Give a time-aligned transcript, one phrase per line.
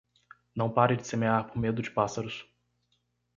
[0.55, 2.47] Não pare de semear por medo de pássaros.